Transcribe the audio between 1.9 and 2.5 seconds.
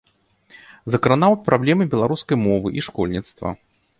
беларускай